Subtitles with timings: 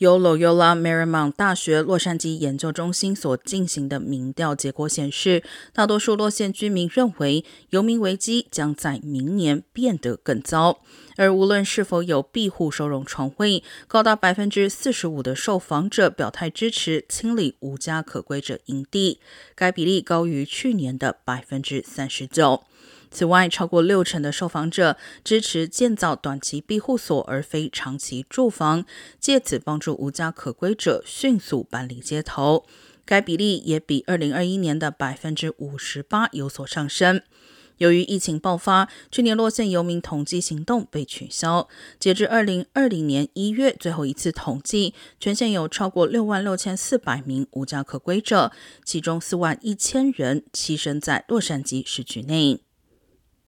[0.00, 5.42] 由 Loyola marymont 大学洛杉矶研究中心所进行的民调结果显示，
[5.74, 10.80] 大多数洛县居民认为游民危机将在明年变得更糟。
[11.18, 19.20] 而无论是否有庇护收容床位，高达百分之四十五的受访者表态支持清理无家可归者营地，
[19.54, 22.62] 该比例高于去年的百分之三十九。
[23.10, 28.84] 此外，超过六成的受访者支持建造短期庇护所，而非长期住房，
[29.18, 32.64] 借此帮助无家可归者迅速搬离街头。
[33.04, 37.20] 该比例也比二零二一年的百分之五十八有所上升。
[37.78, 41.66] 由于疫情爆发，去年洛县游民统计行动被取消。
[41.98, 48.52] 截至二零二零年一月最后一次统计，全县有超过六万六千四百名无家可归者，
[48.84, 52.60] 其中四万一千人栖身在洛杉矶市区内。